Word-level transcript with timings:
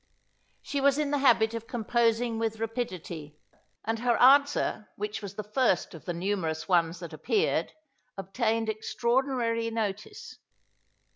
She 0.63 0.81
was 0.81 0.97
in 0.97 1.11
the 1.11 1.19
habit 1.19 1.53
of 1.53 1.67
composing 1.67 2.39
with 2.39 2.57
rapidity, 2.59 3.37
and 3.85 3.99
her 3.99 4.17
answer, 4.19 4.89
which 4.95 5.21
was 5.21 5.35
the 5.35 5.43
first 5.43 5.93
of 5.93 6.05
the 6.05 6.13
numerous 6.13 6.67
ones 6.67 6.97
that 7.01 7.13
appeared, 7.13 7.73
obtained 8.17 8.67
extraordinary 8.67 9.69
notice. 9.69 10.39